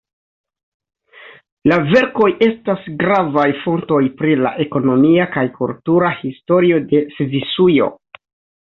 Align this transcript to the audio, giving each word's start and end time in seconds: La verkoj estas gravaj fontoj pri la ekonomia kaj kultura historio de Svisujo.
La 1.71 1.77
verkoj 1.91 2.29
estas 2.47 2.89
gravaj 3.03 3.45
fontoj 3.67 4.01
pri 4.23 4.37
la 4.47 4.55
ekonomia 4.67 5.29
kaj 5.37 5.45
kultura 5.63 6.13
historio 6.25 6.85
de 6.95 7.09
Svisujo. 7.21 7.97